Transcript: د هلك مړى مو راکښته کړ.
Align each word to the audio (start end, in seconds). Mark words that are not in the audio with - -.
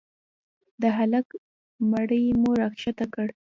د 0.81 0.83
هلك 0.97 1.27
مړى 1.91 2.21
مو 2.41 2.49
راکښته 2.59 3.05
کړ. 3.13 3.27